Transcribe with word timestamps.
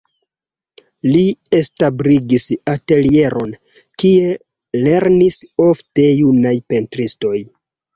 Li 1.11 1.21
establis 1.57 2.49
atelieron, 2.75 3.55
kie 4.05 4.35
lernis 4.89 5.41
ofte 5.71 6.11
junaj 6.19 6.59
pentristoj. 6.73 7.41